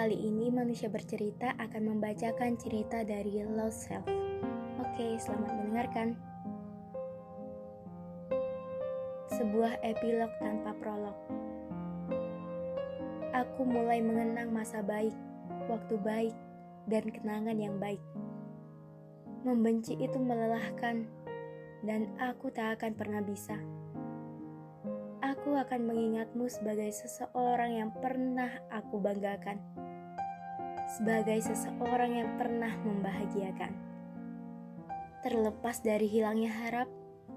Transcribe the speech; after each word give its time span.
Kali 0.00 0.16
ini 0.16 0.48
manusia 0.48 0.88
bercerita 0.88 1.52
akan 1.60 1.92
membacakan 1.92 2.56
cerita 2.56 3.04
dari 3.04 3.44
Lost 3.44 3.84
Self. 3.84 4.08
Oke, 4.80 5.20
selamat 5.20 5.52
mendengarkan. 5.60 6.16
Sebuah 9.28 9.76
epilog 9.84 10.32
tanpa 10.40 10.72
prolog. 10.80 11.12
Aku 13.44 13.68
mulai 13.68 14.00
mengenang 14.00 14.48
masa 14.48 14.80
baik, 14.80 15.12
waktu 15.68 16.00
baik, 16.00 16.36
dan 16.88 17.04
kenangan 17.04 17.60
yang 17.60 17.76
baik. 17.76 18.00
Membenci 19.44 20.00
itu 20.00 20.16
melelahkan, 20.16 21.04
dan 21.84 22.08
aku 22.16 22.48
tak 22.48 22.80
akan 22.80 22.96
pernah 22.96 23.20
bisa 23.20 23.60
aku 25.40 25.56
akan 25.56 25.88
mengingatmu 25.88 26.52
sebagai 26.52 26.92
seseorang 26.92 27.80
yang 27.80 27.90
pernah 27.96 28.60
aku 28.68 29.00
banggakan, 29.00 29.56
sebagai 30.90 31.38
seseorang 31.38 32.18
yang 32.18 32.30
pernah 32.34 32.74
membahagiakan. 32.82 33.72
Terlepas 35.22 35.84
dari 35.84 36.10
hilangnya 36.10 36.50
harap, 36.50 36.88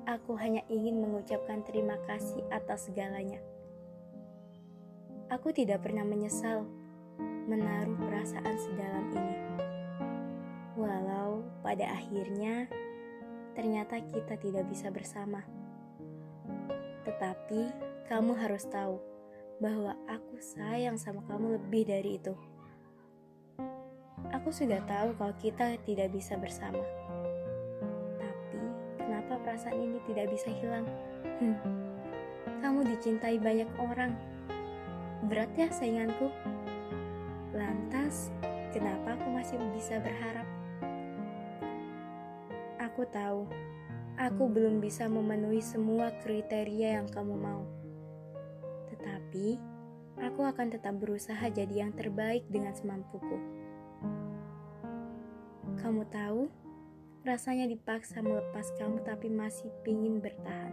aku 0.09 0.33
hanya 0.39 0.65
ingin 0.71 0.97
mengucapkan 0.97 1.61
terima 1.61 1.99
kasih 2.09 2.41
atas 2.49 2.89
segalanya. 2.89 3.37
Aku 5.29 5.53
tidak 5.53 5.85
pernah 5.85 6.07
menyesal 6.07 6.65
menaruh 7.45 7.99
perasaan 7.99 8.55
sedalam 8.55 9.05
ini. 9.13 9.37
Walau 10.79 11.43
pada 11.61 11.93
akhirnya 11.93 12.65
ternyata 13.53 14.01
kita 14.01 14.39
tidak 14.39 14.65
bisa 14.71 14.89
bersama. 14.89 15.45
Tetapi 17.03 17.61
kamu 18.09 18.31
harus 18.39 18.65
tahu 18.65 18.97
bahwa 19.61 19.93
aku 20.09 20.39
sayang 20.41 20.97
sama 20.97 21.21
kamu 21.29 21.59
lebih 21.61 21.83
dari 21.87 22.17
itu. 22.17 22.52
Aku 24.33 24.49
sudah 24.49 24.81
tahu 24.89 25.13
kalau 25.13 25.35
kita 25.37 25.77
tidak 25.85 26.09
bisa 26.09 26.33
bersama. 26.41 26.81
Tapi, 28.17 28.61
kenapa 28.97 29.37
perasaan 29.45 29.77
ini 29.77 30.01
tidak 30.09 30.33
bisa 30.33 30.49
hilang? 30.49 30.89
Hmm. 31.37 31.53
Kamu 32.57 32.81
dicintai 32.81 33.37
banyak 33.37 33.69
orang. 33.77 34.17
Berat 35.29 35.53
ya 35.53 35.69
sainganku? 35.69 36.33
Lantas, 37.53 38.33
kenapa 38.73 39.13
aku 39.13 39.27
masih 39.37 39.61
bisa 39.77 40.01
berharap? 40.01 40.49
Aku 42.81 43.05
tahu, 43.13 43.45
aku 44.17 44.43
belum 44.49 44.81
bisa 44.81 45.05
memenuhi 45.05 45.61
semua 45.61 46.09
kriteria 46.25 46.97
yang 46.97 47.07
kamu 47.13 47.37
mau. 47.37 47.69
Tetapi, 48.89 49.61
aku 50.25 50.41
akan 50.41 50.73
tetap 50.73 50.97
berusaha 50.97 51.45
jadi 51.53 51.85
yang 51.85 51.93
terbaik 51.93 52.49
dengan 52.49 52.73
semampuku. 52.73 53.62
Kamu 55.83 56.07
tahu, 56.07 56.47
rasanya 57.27 57.67
dipaksa 57.67 58.23
melepas 58.23 58.71
kamu 58.79 59.03
tapi 59.03 59.27
masih 59.27 59.67
pingin 59.83 60.23
bertahan. 60.23 60.71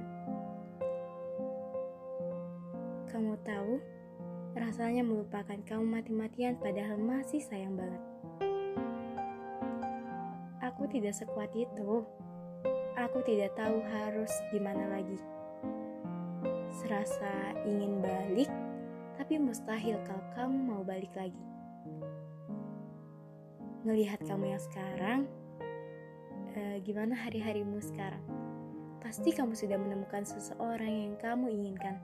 Kamu 3.10 3.34
tahu, 3.42 3.82
rasanya 4.54 5.02
melupakan 5.02 5.58
kamu 5.66 5.82
mati-matian 5.82 6.54
padahal 6.62 6.94
masih 6.94 7.42
sayang 7.42 7.74
banget. 7.74 8.02
Aku 10.62 10.86
tidak 10.86 11.18
sekuat 11.18 11.50
itu. 11.58 12.06
Aku 12.94 13.18
tidak 13.26 13.50
tahu 13.58 13.82
harus 13.90 14.30
gimana 14.54 14.94
lagi 14.94 15.18
serasa 16.70 17.52
ingin 17.66 17.98
balik, 17.98 18.50
tapi 19.18 19.36
mustahil 19.36 19.98
kalau 20.06 20.24
kamu 20.38 20.56
mau 20.70 20.82
balik 20.86 21.10
lagi. 21.18 21.49
Ngelihat 23.80 24.20
kamu 24.28 24.52
yang 24.52 24.62
sekarang, 24.62 25.20
eh, 26.52 26.78
gimana 26.84 27.16
hari-harimu 27.16 27.80
sekarang? 27.80 28.20
Pasti 29.00 29.32
kamu 29.32 29.56
sudah 29.56 29.80
menemukan 29.80 30.24
seseorang 30.28 30.92
yang 31.08 31.14
kamu 31.16 31.48
inginkan. 31.48 31.96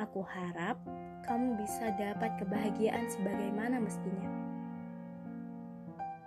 Aku 0.00 0.24
harap 0.24 0.80
kamu 1.28 1.60
bisa 1.60 1.92
dapat 2.00 2.40
kebahagiaan 2.40 3.04
sebagaimana 3.08 3.76
mestinya. 3.80 4.30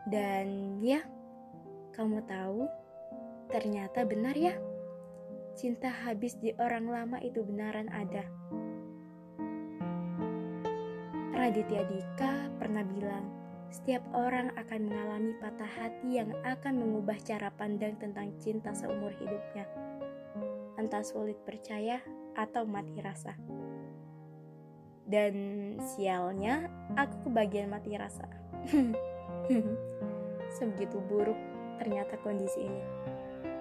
Dan 0.05 0.77
ya, 0.81 1.01
kamu 1.97 2.21
tahu, 2.25 2.69
ternyata 3.49 4.05
benar 4.05 4.37
ya 4.37 4.53
cinta 5.59 5.91
habis 5.91 6.39
di 6.39 6.55
orang 6.55 6.87
lama 6.87 7.19
itu 7.19 7.43
benaran 7.43 7.91
ada. 7.91 8.23
Raditya 11.35 11.83
Dika 11.83 12.47
pernah 12.55 12.79
bilang, 12.87 13.38
setiap 13.69 14.01
orang 14.17 14.49
akan 14.57 14.81
mengalami 14.89 15.33
patah 15.37 15.69
hati 15.69 16.17
yang 16.17 16.33
akan 16.41 16.81
mengubah 16.81 17.17
cara 17.21 17.53
pandang 17.53 17.93
tentang 18.01 18.33
cinta 18.41 18.73
seumur 18.73 19.13
hidupnya. 19.13 19.69
Entah 20.81 21.05
sulit 21.05 21.37
percaya 21.45 22.01
atau 22.33 22.65
mati 22.65 22.97
rasa. 22.97 23.37
Dan 25.09 25.33
sialnya, 25.81 26.69
aku 26.97 27.29
kebagian 27.29 27.69
mati 27.69 27.93
rasa. 27.93 28.25
Sebegitu 30.57 30.97
buruk 31.05 31.37
ternyata 31.77 32.17
kondisi 32.25 32.65
ini. 32.65 32.83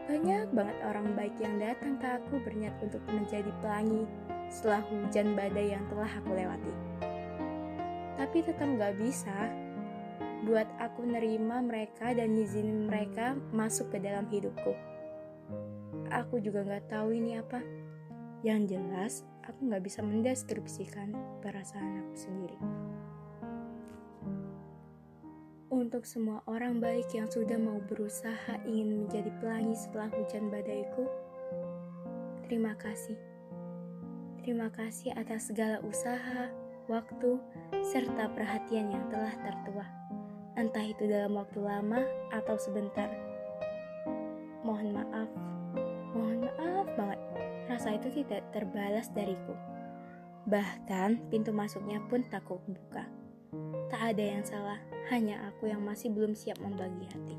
Banyak 0.08 0.56
banget 0.56 0.78
orang 0.88 1.12
baik 1.12 1.36
yang 1.36 1.60
datang 1.60 2.00
ke 2.00 2.08
aku 2.08 2.40
berniat 2.40 2.72
untuk 2.80 3.04
menjadi 3.12 3.52
pelangi 3.60 4.08
setelah 4.48 4.80
hujan 4.88 5.36
badai 5.36 5.76
yang 5.76 5.84
telah 5.92 6.08
aku 6.08 6.32
lewati. 6.32 6.74
Tapi 8.16 8.38
tetap 8.40 8.68
gak 8.80 8.96
bisa 8.96 9.67
buat 10.46 10.68
aku 10.78 11.02
nerima 11.02 11.58
mereka 11.58 12.14
dan 12.14 12.36
izinin 12.38 12.86
mereka 12.86 13.34
masuk 13.50 13.90
ke 13.90 13.98
dalam 13.98 14.26
hidupku. 14.30 14.74
Aku 16.14 16.38
juga 16.38 16.64
gak 16.64 16.92
tahu 16.92 17.16
ini 17.16 17.40
apa. 17.40 17.60
Yang 18.46 18.78
jelas, 18.78 19.12
aku 19.42 19.66
gak 19.66 19.82
bisa 19.82 20.00
mendeskripsikan 20.04 21.10
perasaan 21.42 22.06
aku 22.06 22.14
sendiri. 22.14 22.58
Untuk 25.68 26.08
semua 26.08 26.40
orang 26.48 26.80
baik 26.80 27.12
yang 27.12 27.28
sudah 27.28 27.60
mau 27.60 27.78
berusaha 27.84 28.56
ingin 28.64 29.04
menjadi 29.04 29.28
pelangi 29.36 29.76
setelah 29.76 30.08
hujan 30.16 30.48
badaiku, 30.48 31.04
terima 32.48 32.72
kasih. 32.80 33.18
Terima 34.40 34.72
kasih 34.72 35.12
atas 35.12 35.52
segala 35.52 35.76
usaha, 35.84 36.48
waktu, 36.88 37.36
serta 37.84 38.32
perhatian 38.32 38.88
yang 38.96 39.04
telah 39.12 39.34
tertuah. 39.44 39.90
Entah 40.58 40.82
itu 40.82 41.06
dalam 41.06 41.38
waktu 41.38 41.62
lama 41.62 42.02
atau 42.34 42.58
sebentar. 42.58 43.06
Mohon 44.66 44.98
maaf, 44.98 45.30
mohon 46.10 46.50
maaf 46.50 46.86
banget. 46.98 47.20
Rasa 47.70 47.94
itu 47.94 48.10
tidak 48.10 48.42
terbalas 48.50 49.06
dariku. 49.14 49.54
Bahkan 50.50 51.30
pintu 51.30 51.54
masuknya 51.54 52.02
pun 52.10 52.26
tak 52.26 52.42
kubuka. 52.42 53.06
Tak 53.86 54.02
ada 54.02 54.24
yang 54.34 54.42
salah, 54.42 54.82
hanya 55.14 55.46
aku 55.46 55.70
yang 55.70 55.78
masih 55.86 56.10
belum 56.10 56.34
siap 56.34 56.58
membagi 56.58 57.06
hati. 57.06 57.38